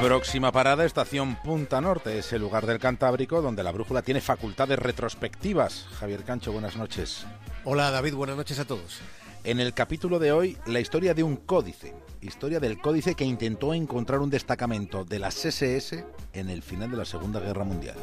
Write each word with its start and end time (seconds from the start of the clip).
Próxima 0.00 0.52
parada, 0.52 0.84
estación 0.84 1.36
Punta 1.36 1.80
Norte, 1.80 2.18
es 2.18 2.30
el 2.34 2.42
lugar 2.42 2.66
del 2.66 2.78
Cantábrico 2.78 3.40
donde 3.40 3.62
la 3.62 3.72
brújula 3.72 4.02
tiene 4.02 4.20
facultades 4.20 4.78
retrospectivas. 4.78 5.86
Javier 5.98 6.22
Cancho, 6.22 6.52
buenas 6.52 6.76
noches. 6.76 7.24
Hola 7.64 7.90
David, 7.90 8.14
buenas 8.14 8.36
noches 8.36 8.58
a 8.58 8.66
todos. 8.66 9.00
En 9.42 9.58
el 9.58 9.72
capítulo 9.72 10.18
de 10.18 10.32
hoy, 10.32 10.58
la 10.66 10.80
historia 10.80 11.14
de 11.14 11.22
un 11.22 11.36
códice, 11.36 11.94
historia 12.20 12.60
del 12.60 12.78
códice 12.78 13.14
que 13.14 13.24
intentó 13.24 13.72
encontrar 13.72 14.20
un 14.20 14.28
destacamento 14.28 15.06
de 15.06 15.18
las 15.18 15.42
SS 15.42 16.04
en 16.34 16.50
el 16.50 16.62
final 16.62 16.90
de 16.90 16.98
la 16.98 17.06
Segunda 17.06 17.40
Guerra 17.40 17.64
Mundial. 17.64 17.96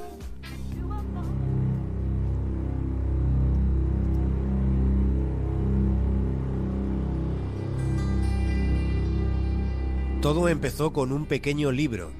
Todo 10.24 10.48
empezó 10.48 10.94
con 10.94 11.12
un 11.12 11.26
pequeño 11.26 11.74
libro. 11.74 12.14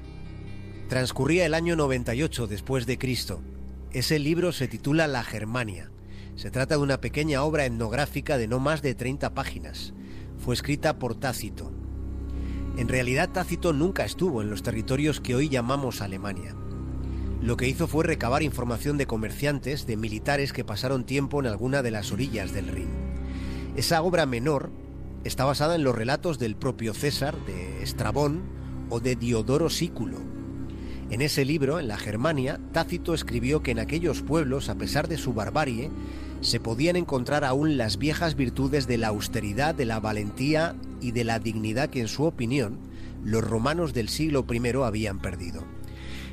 Transcurría 0.90 1.46
el 1.46 1.54
año 1.54 1.74
98 1.74 2.46
después 2.46 2.84
de 2.84 2.98
Cristo. 2.98 3.40
Ese 3.92 4.18
libro 4.18 4.52
se 4.52 4.68
titula 4.68 5.06
La 5.06 5.24
Germania. 5.24 5.90
Se 6.36 6.50
trata 6.50 6.74
de 6.74 6.82
una 6.82 7.00
pequeña 7.00 7.42
obra 7.42 7.64
etnográfica 7.64 8.36
de 8.36 8.46
no 8.46 8.60
más 8.60 8.82
de 8.82 8.94
30 8.94 9.32
páginas. 9.32 9.94
Fue 10.36 10.54
escrita 10.54 10.98
por 10.98 11.14
Tácito. 11.14 11.72
En 12.76 12.88
realidad 12.88 13.30
Tácito 13.30 13.72
nunca 13.72 14.04
estuvo 14.04 14.42
en 14.42 14.50
los 14.50 14.62
territorios 14.62 15.22
que 15.22 15.34
hoy 15.34 15.48
llamamos 15.48 16.02
Alemania. 16.02 16.54
Lo 17.40 17.56
que 17.56 17.68
hizo 17.68 17.86
fue 17.86 18.04
recabar 18.04 18.42
información 18.42 18.98
de 18.98 19.06
comerciantes, 19.06 19.86
de 19.86 19.96
militares 19.96 20.52
que 20.52 20.62
pasaron 20.62 21.04
tiempo 21.04 21.40
en 21.40 21.46
alguna 21.46 21.80
de 21.80 21.92
las 21.92 22.12
orillas 22.12 22.52
del 22.52 22.68
Rin. 22.68 22.90
Esa 23.76 24.02
obra 24.02 24.26
menor 24.26 24.83
está 25.24 25.44
basada 25.44 25.74
en 25.74 25.84
los 25.84 25.94
relatos 25.94 26.38
del 26.38 26.54
propio 26.54 26.94
César, 26.94 27.34
de 27.46 27.82
Estrabón 27.82 28.42
o 28.90 29.00
de 29.00 29.16
Diodoro 29.16 29.70
Sículo. 29.70 30.18
En 31.10 31.22
ese 31.22 31.44
libro, 31.44 31.80
en 31.80 31.88
la 31.88 31.96
Germania, 31.96 32.60
Tácito 32.72 33.14
escribió 33.14 33.62
que 33.62 33.70
en 33.70 33.78
aquellos 33.78 34.22
pueblos, 34.22 34.68
a 34.68 34.76
pesar 34.76 35.08
de 35.08 35.18
su 35.18 35.32
barbarie, 35.32 35.90
se 36.40 36.60
podían 36.60 36.96
encontrar 36.96 37.44
aún 37.44 37.76
las 37.76 37.98
viejas 37.98 38.36
virtudes 38.36 38.86
de 38.86 38.98
la 38.98 39.08
austeridad, 39.08 39.74
de 39.74 39.86
la 39.86 40.00
valentía 40.00 40.76
y 41.00 41.12
de 41.12 41.24
la 41.24 41.38
dignidad 41.38 41.88
que, 41.88 42.00
en 42.00 42.08
su 42.08 42.24
opinión, 42.24 42.78
los 43.22 43.42
romanos 43.42 43.94
del 43.94 44.08
siglo 44.08 44.44
I 44.50 44.60
habían 44.82 45.20
perdido. 45.20 45.64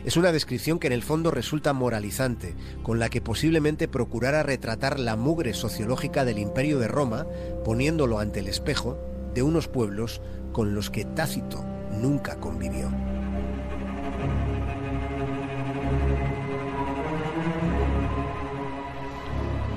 Es 0.06 0.18
una 0.18 0.32
descripción 0.32 0.80
que 0.80 0.88
en 0.88 0.94
el 0.94 1.04
fondo 1.04 1.30
resulta 1.30 1.74
moralizante, 1.74 2.56
con 2.82 2.98
la 2.98 3.10
que 3.10 3.22
posiblemente 3.22 3.88
procurara 3.88 4.42
retratar 4.42 5.00
la 5.00 5.16
mugre 5.16 5.54
sociológica 5.54 6.26
del 6.26 6.40
imperio 6.40 6.80
de 6.80 6.88
Roma, 6.88 7.28
poniéndolo 7.64 8.20
ante 8.20 8.40
el 8.40 8.48
espejo 8.48 8.98
de 9.34 9.44
unos 9.44 9.68
pueblos 9.68 10.22
con 10.52 10.74
los 10.74 10.90
que 10.90 11.06
Tácito 11.06 11.64
nunca 11.92 12.40
convivió. 12.40 12.92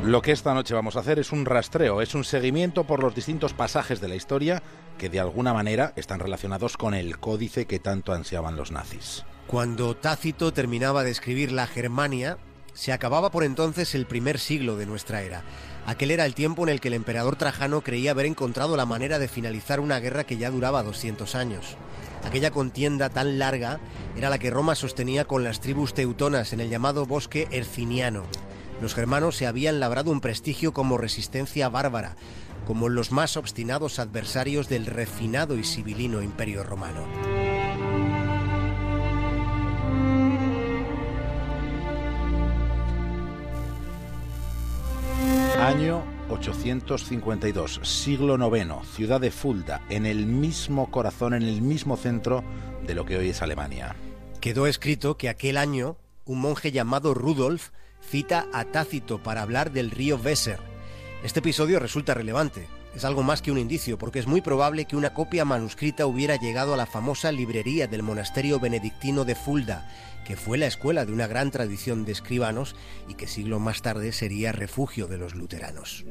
Lo 0.05 0.21
que 0.21 0.33
esta 0.33 0.53
noche 0.53 0.75
vamos 0.75 0.97
a 0.97 1.01
hacer 1.01 1.19
es 1.19 1.33
un 1.33 1.47
rastreo, 1.47 2.03
es 2.03 2.15
un 2.15 2.25
seguimiento 2.25 2.85
por 2.85 3.03
los 3.03 3.15
distintos 3.15 3.55
pasajes 3.55 4.03
de 4.03 4.09
la 4.09 4.17
historia 4.17 4.63
que 4.99 5.09
de 5.09 5.19
alguna 5.19 5.55
manera 5.55 5.95
están 5.97 6.21
relacionados 6.21 6.77
con 6.77 6.93
el 6.93 7.19
códice 7.19 7.65
que 7.67 7.79
tanto 7.79 8.13
ansiaban 8.13 8.55
los 8.55 8.71
nazis. 8.71 9.25
Cuando 9.47 9.95
Tácito 9.95 10.53
terminaba 10.53 11.05
de 11.05 11.11
escribir 11.11 11.53
la 11.53 11.67
Germania, 11.67 12.39
se 12.73 12.93
acababa 12.93 13.31
por 13.31 13.45
entonces 13.45 13.95
el 13.95 14.07
primer 14.07 14.39
siglo 14.41 14.77
de 14.77 14.87
nuestra 14.87 15.23
era. 15.23 15.45
Aquel 15.87 16.11
era 16.11 16.25
el 16.25 16.35
tiempo 16.35 16.63
en 16.63 16.71
el 16.71 16.81
que 16.81 16.89
el 16.89 16.95
emperador 16.95 17.37
Trajano 17.37 17.83
creía 17.83 18.13
haber 18.13 18.27
encontrado 18.27 18.77
la 18.77 18.87
manera 18.87 19.19
de 19.19 19.29
finalizar 19.29 19.81
una 19.81 20.01
guerra 20.01 20.25
que 20.25 20.39
ya 20.39 20.51
duraba 20.51 20.83
200 20.83 21.35
años. 21.35 21.77
Aquella 22.25 22.51
contienda 22.51 23.11
tan 23.11 23.39
larga 23.39 23.81
era 24.17 24.31
la 24.31 24.39
que 24.39 24.51
Roma 24.51 24.75
sostenía 24.75 25.27
con 25.27 25.45
las 25.45 25.61
tribus 25.61 25.93
teutonas 25.93 26.55
en 26.55 26.61
el 26.61 26.71
llamado 26.71 27.05
bosque 27.05 27.47
Erciniano. 27.51 28.25
Los 28.81 28.95
germanos 28.95 29.37
se 29.37 29.47
habían 29.47 29.79
labrado 29.79 30.11
un 30.11 30.23
prestigio 30.23 30.73
como 30.73 30.97
resistencia 30.97 31.69
bárbara, 31.69 32.17
como 32.67 32.89
los 32.89 33.13
más 33.13 33.37
obstinados 33.37 33.99
adversarios 33.99 34.71
del 34.71 34.87
refinado 34.87 35.59
y 35.59 35.65
civilino 35.65 36.23
imperio 36.23 36.65
romano. 36.65 37.34
Año 46.35 46.41
852, 46.41 47.81
siglo 47.85 48.57
IX, 48.57 48.85
ciudad 48.89 49.21
de 49.21 49.31
Fulda, 49.31 49.83
en 49.89 50.05
el 50.05 50.27
mismo 50.27 50.91
corazón, 50.91 51.33
en 51.33 51.43
el 51.43 51.63
mismo 51.63 51.97
centro 51.97 52.43
de 52.85 52.95
lo 52.97 53.05
que 53.05 53.17
hoy 53.17 53.29
es 53.29 53.41
Alemania. 53.41 53.95
Quedó 54.41 54.67
escrito 54.67 55.17
que 55.17 55.29
aquel 55.29 55.57
año 55.57 55.97
un 56.25 56.41
monje 56.41 56.73
llamado 56.73 57.15
Rudolf 57.15 57.71
cita 58.01 58.49
a 58.53 58.65
Tácito 58.65 59.23
para 59.23 59.43
hablar 59.43 59.71
del 59.71 59.93
río 59.93 60.17
Weser. 60.17 60.59
Este 61.23 61.39
episodio 61.39 61.79
resulta 61.79 62.15
relevante. 62.15 62.67
Es 62.95 63.05
algo 63.05 63.25
más 63.25 63.43
que 63.43 63.51
un 63.51 63.59
indicio, 63.59 63.99
porque 63.99 64.21
es 64.21 64.29
muy 64.29 64.41
probable 64.41 64.85
que 64.85 64.97
una 64.97 65.15
copia 65.15 65.45
manuscrita 65.45 66.07
hubiera 66.07 66.37
llegado 66.37 66.75
a 66.75 66.77
la 66.77 66.87
famosa 66.87 67.33
librería 67.33 67.89
del 67.89 68.05
monasterio 68.05 68.61
benedictino 68.61 69.25
de 69.25 69.35
Fulda, 69.35 69.91
que 70.25 70.37
fue 70.37 70.59
la 70.59 70.67
escuela 70.67 71.05
de 71.05 71.13
una 71.13 71.27
gran 71.27 71.51
tradición 71.51 72.05
de 72.05 72.13
escribanos 72.13 72.77
y 73.09 73.15
que 73.15 73.27
siglos 73.27 73.61
más 73.61 73.83
tarde 73.83 74.13
sería 74.13 74.53
refugio 74.53 75.09
de 75.09 75.19
los 75.19 75.35
luteranos. 75.35 76.05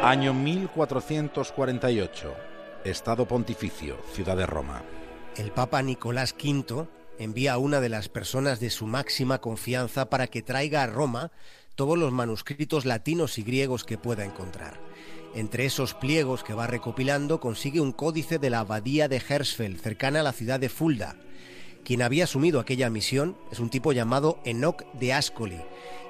Año 0.00 0.32
1448. 0.32 2.34
Estado 2.84 3.26
Pontificio, 3.26 3.96
Ciudad 4.12 4.36
de 4.36 4.46
Roma. 4.46 4.84
El 5.36 5.50
Papa 5.50 5.82
Nicolás 5.82 6.36
V 6.40 6.86
envía 7.22 7.54
a 7.54 7.58
una 7.58 7.80
de 7.80 7.88
las 7.88 8.08
personas 8.08 8.60
de 8.60 8.70
su 8.70 8.86
máxima 8.86 9.40
confianza 9.40 10.10
para 10.10 10.26
que 10.26 10.42
traiga 10.42 10.82
a 10.82 10.86
Roma 10.86 11.30
todos 11.74 11.98
los 11.98 12.12
manuscritos 12.12 12.84
latinos 12.84 13.38
y 13.38 13.42
griegos 13.42 13.84
que 13.84 13.98
pueda 13.98 14.24
encontrar. 14.24 14.80
Entre 15.34 15.64
esos 15.64 15.94
pliegos 15.94 16.44
que 16.44 16.54
va 16.54 16.66
recopilando 16.66 17.40
consigue 17.40 17.80
un 17.80 17.92
códice 17.92 18.38
de 18.38 18.50
la 18.50 18.60
abadía 18.60 19.08
de 19.08 19.22
Hersfeld, 19.26 19.80
cercana 19.80 20.20
a 20.20 20.22
la 20.22 20.32
ciudad 20.32 20.60
de 20.60 20.68
Fulda. 20.68 21.16
Quien 21.84 22.02
había 22.02 22.24
asumido 22.24 22.60
aquella 22.60 22.90
misión 22.90 23.36
es 23.50 23.58
un 23.58 23.70
tipo 23.70 23.92
llamado 23.92 24.38
Enoch 24.44 24.84
de 24.92 25.14
Ascoli 25.14 25.60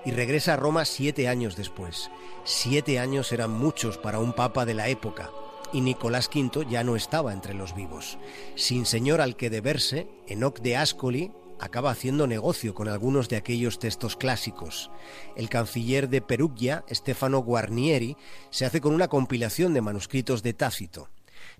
y 0.04 0.10
regresa 0.10 0.54
a 0.54 0.56
Roma 0.56 0.84
siete 0.84 1.28
años 1.28 1.56
después. 1.56 2.10
Siete 2.44 2.98
años 2.98 3.32
eran 3.32 3.50
muchos 3.50 3.96
para 3.96 4.18
un 4.18 4.32
papa 4.32 4.66
de 4.66 4.74
la 4.74 4.88
época 4.88 5.30
y 5.72 5.80
Nicolás 5.80 6.30
V 6.34 6.66
ya 6.68 6.84
no 6.84 6.96
estaba 6.96 7.32
entre 7.32 7.54
los 7.54 7.74
vivos. 7.74 8.18
Sin 8.54 8.86
señor 8.86 9.20
al 9.20 9.36
que 9.36 9.50
deberse, 9.50 10.08
Enoch 10.26 10.60
de 10.60 10.76
Ascoli 10.76 11.32
acaba 11.58 11.92
haciendo 11.92 12.26
negocio 12.26 12.74
con 12.74 12.88
algunos 12.88 13.28
de 13.28 13.36
aquellos 13.36 13.78
textos 13.78 14.16
clásicos. 14.16 14.90
El 15.36 15.48
canciller 15.48 16.08
de 16.08 16.20
Perugia, 16.20 16.84
Stefano 16.90 17.38
Guarnieri, 17.38 18.16
se 18.50 18.66
hace 18.66 18.80
con 18.80 18.94
una 18.94 19.08
compilación 19.08 19.72
de 19.72 19.80
manuscritos 19.80 20.42
de 20.42 20.54
Tácito. 20.54 21.08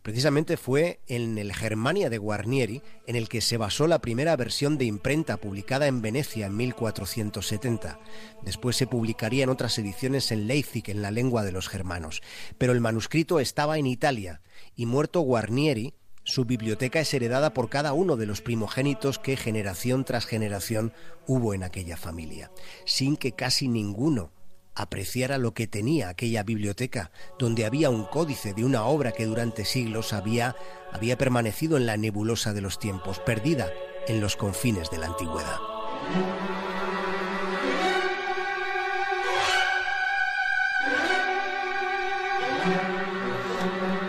Precisamente 0.03 0.57
fue 0.57 1.01
en 1.07 1.39
el 1.39 1.55
Germania 1.55 2.11
de 2.11 2.19
Guarnieri 2.19 2.83
en 3.07 3.15
el 3.15 3.29
que 3.29 3.41
se 3.41 3.57
basó 3.57 3.87
la 3.87 4.01
primera 4.01 4.35
versión 4.37 4.77
de 4.77 4.85
imprenta 4.85 5.37
publicada 5.37 5.87
en 5.87 6.03
Venecia 6.03 6.47
en 6.47 6.57
1470. 6.57 8.01
Después 8.43 8.77
se 8.77 8.89
publicaría 8.89 9.45
en 9.45 9.51
otras 9.51 9.79
ediciones 9.79 10.33
en 10.33 10.49
Leipzig 10.49 10.83
en 10.89 11.03
la 11.03 11.13
lengua 11.13 11.45
de 11.45 11.53
los 11.53 11.69
germanos. 11.69 12.21
Pero 12.59 12.73
el 12.73 12.81
manuscrito 12.81 13.39
estaba 13.39 13.79
en 13.79 13.87
Italia 13.87 14.43
y 14.75 14.87
muerto 14.87 15.21
Guarnieri, 15.21 15.95
su 16.25 16.45
biblioteca 16.45 17.01
es 17.01 17.15
heredada 17.15 17.55
por 17.55 17.69
cada 17.69 17.93
uno 17.93 18.17
de 18.17 18.27
los 18.27 18.43
primogénitos 18.43 19.21
que 19.21 19.37
generación 19.37 20.05
tras 20.05 20.27
generación 20.27 20.93
hubo 21.27 21.55
en 21.55 21.63
aquella 21.63 21.97
familia, 21.97 22.51
sin 22.87 23.17
que 23.17 23.33
casi 23.33 23.69
ninguno 23.69 24.33
apreciara 24.75 25.39
lo 25.39 25.55
que 25.55 25.67
tenía 25.67 26.09
aquella 26.09 26.43
biblioteca, 26.43 27.11
donde 27.39 27.65
había 27.65 27.91
un 27.91 28.05
códice 28.05 28.55
de 28.55 28.65
una 28.65 28.85
obra 28.85 29.13
que 29.13 29.27
durante 29.27 29.65
siglos 29.65 30.13
había, 30.13 30.57
había 30.93 31.19
permanecido 31.19 31.77
en 31.77 31.87
la 31.87 31.97
nebulosa 31.97 32.53
de 32.53 32.61
los 32.61 32.79
tiempos, 32.79 33.19
perdida 33.21 33.71
en 34.09 34.21
los 34.21 34.37
confines 34.37 34.91
de 34.91 34.99
la 34.99 35.07
antigüedad. 35.07 35.59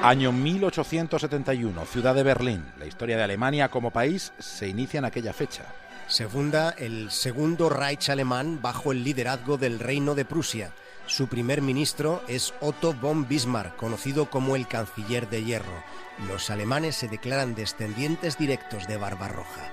Año 0.04 0.34
1871, 0.34 1.86
ciudad 1.86 2.14
de 2.14 2.24
Berlín. 2.24 2.66
La 2.78 2.86
historia 2.86 3.16
de 3.16 3.24
Alemania 3.24 3.70
como 3.70 3.92
país 3.92 4.34
se 4.38 4.68
inicia 4.68 4.98
en 4.98 5.06
aquella 5.06 5.32
fecha. 5.32 5.64
Se 6.08 6.28
funda 6.28 6.72
el 6.72 7.10
segundo 7.12 7.70
Reich 7.70 8.10
alemán 8.10 8.60
bajo 8.62 8.92
el 8.92 9.04
liderazgo 9.04 9.58
del 9.58 9.80
Reino 9.80 10.16
de 10.16 10.26
Prusia. 10.26 10.72
Su 11.06 11.28
primer 11.28 11.62
ministro 11.62 12.22
es 12.28 12.54
Otto 12.62 12.94
von 12.94 13.28
Bismarck, 13.28 13.76
conocido 13.76 14.30
como 14.30 14.56
el 14.56 14.68
Canciller 14.68 15.30
de 15.30 15.44
Hierro. 15.44 15.84
Los 16.28 16.50
alemanes 16.50 16.96
se 16.96 17.08
declaran 17.08 17.56
descendientes 17.56 18.38
directos 18.38 18.88
de 18.88 18.98
Barbarroja. 18.98 19.72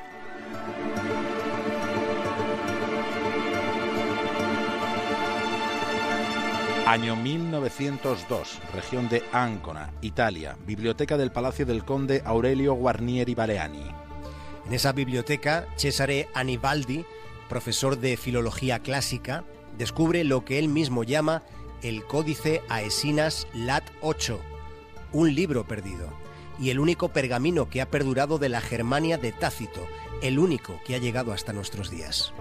Año 6.86 7.14
1902, 7.14 8.58
región 8.74 9.08
de 9.08 9.22
Ancona, 9.32 9.92
Italia, 10.00 10.56
biblioteca 10.66 11.16
del 11.16 11.30
Palacio 11.30 11.64
del 11.64 11.84
Conde 11.84 12.22
Aurelio 12.24 12.74
Guarnieri 12.74 13.34
Baleani. 13.34 13.99
En 14.70 14.76
esa 14.76 14.92
biblioteca, 14.92 15.66
Cesare 15.76 16.28
Anibaldi, 16.32 17.04
profesor 17.48 17.98
de 17.98 18.16
filología 18.16 18.78
clásica, 18.78 19.42
descubre 19.76 20.22
lo 20.22 20.44
que 20.44 20.60
él 20.60 20.68
mismo 20.68 21.02
llama 21.02 21.42
el 21.82 22.04
Códice 22.04 22.62
Aesinas 22.68 23.48
Lat 23.52 23.82
8, 24.00 24.38
un 25.10 25.34
libro 25.34 25.66
perdido, 25.66 26.12
y 26.60 26.70
el 26.70 26.78
único 26.78 27.08
pergamino 27.08 27.68
que 27.68 27.80
ha 27.80 27.90
perdurado 27.90 28.38
de 28.38 28.48
la 28.48 28.60
Germania 28.60 29.18
de 29.18 29.32
Tácito, 29.32 29.88
el 30.22 30.38
único 30.38 30.80
que 30.86 30.94
ha 30.94 30.98
llegado 30.98 31.32
hasta 31.32 31.52
nuestros 31.52 31.90
días. 31.90 32.32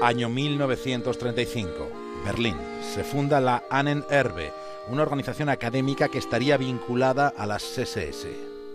Año 0.00 0.30
1935. 0.30 2.01
Berlín. 2.24 2.56
Se 2.94 3.04
funda 3.04 3.40
la 3.40 3.64
Erbe, 4.10 4.52
una 4.88 5.02
organización 5.02 5.48
académica 5.48 6.08
que 6.08 6.18
estaría 6.18 6.56
vinculada 6.56 7.28
a 7.28 7.46
las 7.46 7.62
SS. 7.78 8.28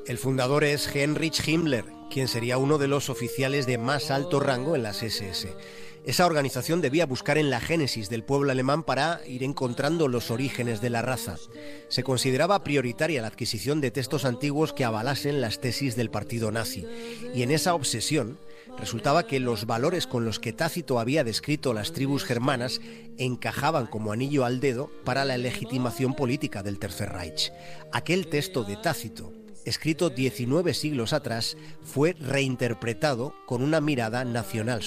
El 0.05 0.17
fundador 0.17 0.63
es 0.63 0.87
Heinrich 0.95 1.47
Himmler, 1.47 1.85
quien 2.09 2.27
sería 2.27 2.57
uno 2.57 2.77
de 2.77 2.87
los 2.87 3.09
oficiales 3.09 3.65
de 3.65 3.77
más 3.77 4.11
alto 4.11 4.39
rango 4.39 4.75
en 4.75 4.83
las 4.83 5.03
SS. 5.03 5.49
Esa 6.05 6.25
organización 6.25 6.79
debía 6.79 7.05
buscar 7.05 7.37
en 7.37 7.49
la 7.49 7.59
génesis 7.59 8.09
del 8.09 8.23
pueblo 8.23 8.53
alemán 8.53 8.83
para 8.83 9.19
ir 9.27 9.43
encontrando 9.43 10.07
los 10.07 10.31
orígenes 10.31 10.79
de 10.79 10.89
la 10.89 11.01
raza. 11.01 11.35
Se 11.89 12.03
consideraba 12.03 12.63
prioritaria 12.63 13.21
la 13.21 13.27
adquisición 13.27 13.81
de 13.81 13.91
textos 13.91 14.23
antiguos 14.23 14.71
que 14.71 14.85
avalasen 14.85 15.41
las 15.41 15.59
tesis 15.59 15.97
del 15.97 16.09
partido 16.09 16.49
nazi. 16.49 16.87
Y 17.35 17.43
en 17.43 17.51
esa 17.51 17.73
obsesión, 17.73 18.37
resultaba 18.77 19.27
que 19.27 19.39
los 19.39 19.65
valores 19.65 20.07
con 20.07 20.25
los 20.25 20.39
que 20.39 20.53
Tácito 20.53 20.99
había 20.99 21.23
descrito 21.23 21.73
las 21.73 21.93
tribus 21.93 22.23
germanas 22.23 22.81
encajaban 23.17 23.87
como 23.87 24.11
anillo 24.11 24.45
al 24.45 24.59
dedo 24.59 24.91
para 25.03 25.25
la 25.25 25.37
legitimación 25.37 26.13
política 26.13 26.63
del 26.63 26.79
Tercer 26.79 27.09
Reich. 27.09 27.51
Aquel 27.91 28.27
texto 28.27 28.63
de 28.63 28.77
Tácito, 28.77 29.33
escrito 29.65 30.09
19 30.09 30.73
siglos 30.73 31.13
atrás, 31.13 31.57
fue 31.83 32.13
reinterpretado 32.13 33.33
con 33.45 33.61
una 33.61 33.81
mirada 33.81 34.23
nacional 34.25 34.81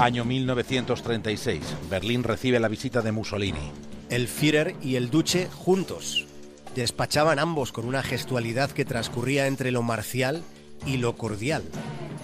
Año 0.00 0.24
1936. 0.24 1.62
Berlín 1.88 2.24
recibe 2.24 2.58
la 2.58 2.66
visita 2.68 3.00
de 3.00 3.12
Mussolini. 3.12 3.70
El 4.10 4.26
Führer 4.26 4.74
y 4.82 4.96
el 4.96 5.08
Duce 5.08 5.48
juntos. 5.48 6.26
Despachaban 6.74 7.38
ambos 7.38 7.70
con 7.70 7.86
una 7.86 8.02
gestualidad 8.02 8.70
que 8.72 8.84
transcurría 8.84 9.46
entre 9.46 9.70
lo 9.70 9.82
marcial 9.82 10.42
y 10.84 10.96
lo 10.96 11.16
cordial. 11.16 11.62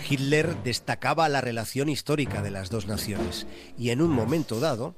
Hitler 0.08 0.56
destacaba 0.64 1.28
la 1.28 1.40
relación 1.40 1.88
histórica 1.88 2.42
de 2.42 2.50
las 2.50 2.70
dos 2.70 2.86
naciones 2.86 3.46
y 3.78 3.90
en 3.90 4.02
un 4.02 4.10
momento 4.10 4.58
dado 4.58 4.96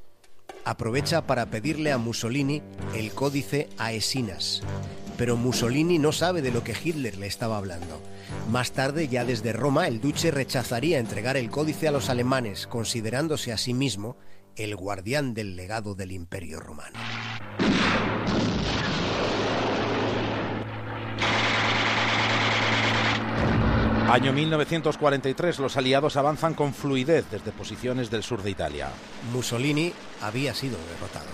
aprovecha 0.65 1.27
para 1.27 1.47
pedirle 1.47 1.93
a 1.93 1.99
Mussolini 1.99 2.63
el 2.95 3.13
códice 3.13 3.69
Aesinas. 3.77 4.63
Pero 5.17 5.37
Mussolini 5.37 5.99
no 5.99 6.13
sabe 6.13 6.43
de 6.43 6.51
lo 6.51 6.65
que 6.65 6.75
Hitler 6.83 7.17
le 7.19 7.27
estaba 7.27 7.59
hablando. 7.59 8.01
Más 8.51 8.73
tarde, 8.73 9.09
ya 9.09 9.25
desde 9.25 9.53
Roma, 9.53 9.87
el 9.87 10.01
duce 10.01 10.31
rechazaría 10.31 10.99
entregar 10.99 11.37
el 11.37 11.51
códice 11.51 11.89
a 11.89 11.93
los 11.93 12.09
alemanes, 12.09 12.67
considerándose 12.67 13.53
a 13.53 13.59
sí 13.59 13.75
mismo 13.75 14.17
el 14.57 14.77
guardián 14.77 15.35
del 15.35 15.57
legado 15.57 15.95
del 15.95 16.13
Imperio 16.13 16.61
Romano. 16.61 16.99
Año 24.13 24.35
1943, 24.35 25.59
los 25.59 25.79
aliados 25.79 26.19
avanzan 26.19 26.53
con 26.53 26.75
fluidez 26.75 27.25
desde 27.31 27.51
posiciones 27.51 28.11
del 28.11 28.23
sur 28.23 28.43
de 28.43 28.51
Italia. 28.51 28.91
Mussolini 29.33 29.95
había 30.21 30.53
sido 30.53 30.77
derrotado. 30.93 31.25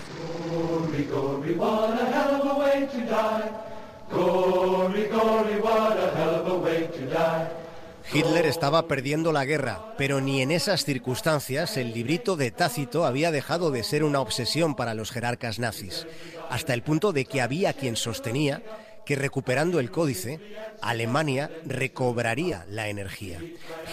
Hitler 8.11 8.47
estaba 8.47 8.87
perdiendo 8.87 9.31
la 9.31 9.45
guerra, 9.45 9.93
pero 9.97 10.19
ni 10.19 10.41
en 10.41 10.49
esas 10.49 10.83
circunstancias 10.83 11.77
el 11.77 11.93
librito 11.93 12.35
de 12.35 12.49
Tácito 12.49 13.05
había 13.05 13.29
dejado 13.31 13.69
de 13.69 13.83
ser 13.83 14.03
una 14.03 14.19
obsesión 14.19 14.75
para 14.75 14.95
los 14.95 15.11
jerarcas 15.11 15.59
nazis, 15.59 16.07
hasta 16.49 16.73
el 16.73 16.81
punto 16.81 17.13
de 17.13 17.25
que 17.25 17.41
había 17.41 17.73
quien 17.73 17.95
sostenía 17.95 18.63
que 19.09 19.15
recuperando 19.15 19.79
el 19.79 19.89
códice, 19.89 20.39
Alemania 20.83 21.49
recobraría 21.65 22.67
la 22.69 22.89
energía. 22.89 23.39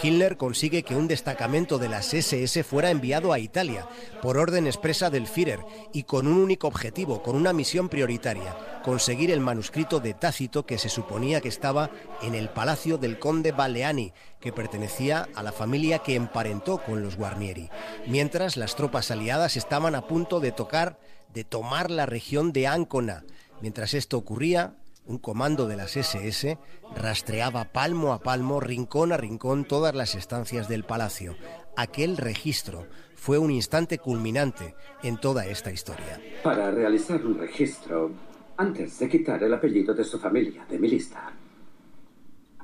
Hitler 0.03 0.37
consigue 0.37 0.83
que 0.83 0.95
un 0.95 1.07
destacamento 1.07 1.79
de 1.79 1.89
las 1.89 2.13
SS 2.13 2.63
fuera 2.63 2.91
enviado 2.91 3.33
a 3.33 3.39
Italia 3.39 3.87
por 4.21 4.37
orden 4.37 4.67
expresa 4.67 5.09
del 5.09 5.25
Führer 5.25 5.61
y 5.91 6.03
con 6.03 6.27
un 6.27 6.37
único 6.37 6.67
objetivo, 6.67 7.23
con 7.23 7.35
una 7.35 7.51
misión 7.51 7.89
prioritaria, 7.89 8.55
conseguir 8.83 9.31
el 9.31 9.39
manuscrito 9.39 9.99
de 9.99 10.13
Tácito 10.13 10.67
que 10.67 10.77
se 10.77 10.87
suponía 10.87 11.41
que 11.41 11.49
estaba 11.49 11.89
en 12.21 12.35
el 12.35 12.49
palacio 12.49 12.99
del 12.99 13.17
conde 13.17 13.53
Baleani, 13.53 14.13
que 14.39 14.53
pertenecía 14.53 15.27
a 15.33 15.41
la 15.41 15.51
familia 15.51 15.97
que 15.97 16.13
emparentó 16.13 16.77
con 16.83 17.01
los 17.01 17.15
Guarnieri, 17.15 17.71
mientras 18.05 18.55
las 18.55 18.75
tropas 18.75 19.09
aliadas 19.09 19.57
estaban 19.57 19.95
a 19.95 20.05
punto 20.05 20.39
de 20.39 20.51
tocar, 20.51 20.99
de 21.33 21.43
tomar 21.43 21.89
la 21.89 22.05
región 22.05 22.53
de 22.53 22.67
Ancona. 22.67 23.23
Mientras 23.61 23.95
esto 23.95 24.19
ocurría, 24.19 24.75
un 25.07 25.17
comando 25.17 25.67
de 25.67 25.77
las 25.77 25.95
SS 25.97 26.57
rastreaba 26.95 27.71
palmo 27.71 28.13
a 28.13 28.19
palmo, 28.19 28.59
rincón 28.59 29.11
a 29.11 29.17
rincón, 29.17 29.65
todas 29.65 29.95
las 29.95 30.15
estancias 30.15 30.67
del 30.67 30.83
palacio. 30.83 31.35
Aquel 31.75 32.17
registro 32.17 32.87
fue 33.15 33.37
un 33.37 33.51
instante 33.51 33.97
culminante 33.97 34.75
en 35.03 35.17
toda 35.17 35.45
esta 35.45 35.71
historia. 35.71 36.19
Para 36.43 36.71
realizar 36.71 37.25
un 37.25 37.37
registro, 37.37 38.11
antes 38.57 38.99
de 38.99 39.09
quitar 39.09 39.41
el 39.43 39.53
apellido 39.53 39.93
de 39.93 40.03
su 40.03 40.19
familia 40.19 40.65
de 40.69 40.79
mi 40.79 40.87
lista, 40.87 41.31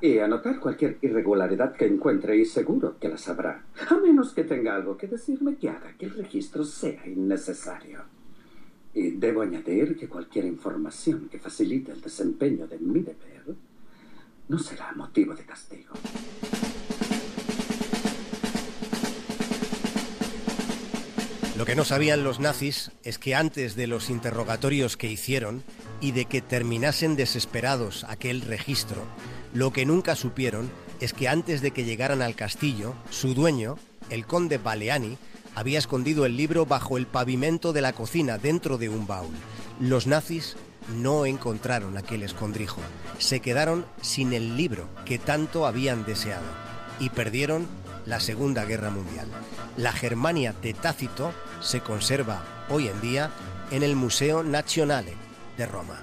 y 0.00 0.18
anotar 0.18 0.60
cualquier 0.60 0.98
irregularidad 1.00 1.72
que 1.74 1.86
encuentre 1.86 2.36
y 2.36 2.44
seguro 2.44 2.98
que 2.98 3.08
la 3.08 3.16
sabrá, 3.16 3.64
a 3.88 3.96
menos 3.96 4.34
que 4.34 4.44
tenga 4.44 4.74
algo 4.74 4.96
que 4.98 5.06
decirme 5.06 5.56
que 5.56 5.70
haga 5.70 5.94
que 5.98 6.06
el 6.06 6.14
registro 6.14 6.64
sea 6.64 7.06
innecesario. 7.06 8.13
Y 8.94 9.10
debo 9.10 9.42
añadir 9.42 9.96
que 9.96 10.08
cualquier 10.08 10.44
información 10.44 11.28
que 11.28 11.38
facilite 11.38 11.92
el 11.92 12.00
desempeño 12.00 12.66
de 12.66 12.78
mi 12.78 13.00
deber 13.00 13.56
no 14.48 14.58
será 14.58 14.92
motivo 14.92 15.34
de 15.34 15.44
castigo. 15.44 15.94
Lo 21.56 21.64
que 21.64 21.76
no 21.76 21.84
sabían 21.84 22.24
los 22.24 22.40
nazis 22.40 22.90
es 23.04 23.18
que 23.18 23.36
antes 23.36 23.76
de 23.76 23.86
los 23.86 24.10
interrogatorios 24.10 24.96
que 24.96 25.10
hicieron 25.10 25.62
y 26.00 26.10
de 26.10 26.24
que 26.24 26.40
terminasen 26.40 27.14
desesperados 27.14 28.04
aquel 28.08 28.40
registro, 28.40 29.04
lo 29.54 29.72
que 29.72 29.86
nunca 29.86 30.16
supieron 30.16 30.68
es 31.00 31.12
que 31.12 31.28
antes 31.28 31.62
de 31.62 31.70
que 31.70 31.84
llegaran 31.84 32.22
al 32.22 32.34
castillo, 32.34 32.94
su 33.08 33.34
dueño, 33.34 33.78
el 34.10 34.26
conde 34.26 34.58
Baleani, 34.58 35.16
había 35.54 35.78
escondido 35.78 36.26
el 36.26 36.36
libro 36.36 36.66
bajo 36.66 36.96
el 36.98 37.06
pavimento 37.06 37.72
de 37.72 37.80
la 37.80 37.92
cocina 37.92 38.38
dentro 38.38 38.78
de 38.78 38.88
un 38.88 39.06
baúl. 39.06 39.34
Los 39.80 40.06
nazis 40.06 40.56
no 40.96 41.26
encontraron 41.26 41.96
aquel 41.96 42.22
escondrijo. 42.22 42.80
Se 43.18 43.40
quedaron 43.40 43.86
sin 44.02 44.32
el 44.32 44.56
libro 44.56 44.88
que 45.04 45.18
tanto 45.18 45.66
habían 45.66 46.04
deseado 46.04 46.46
y 47.00 47.10
perdieron 47.10 47.66
la 48.06 48.20
Segunda 48.20 48.64
Guerra 48.64 48.90
Mundial. 48.90 49.28
La 49.76 49.92
Germania 49.92 50.54
de 50.62 50.74
Tácito 50.74 51.32
se 51.60 51.80
conserva 51.80 52.44
hoy 52.68 52.88
en 52.88 53.00
día 53.00 53.30
en 53.70 53.82
el 53.82 53.96
Museo 53.96 54.42
Nazionale 54.42 55.14
de 55.56 55.66
Roma. 55.66 56.02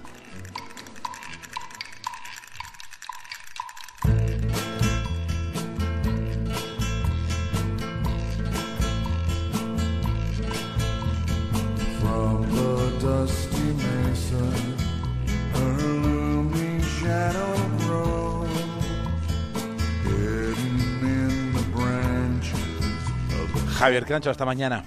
Javier 23.82 24.06
Crancho, 24.06 24.30
hasta 24.30 24.46
mañana. 24.46 24.84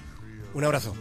Un 0.55 0.65
abrazo. 0.65 0.95